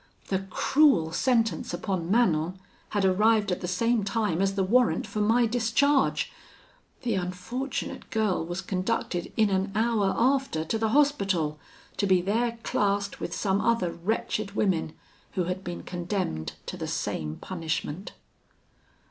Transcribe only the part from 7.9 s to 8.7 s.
girl was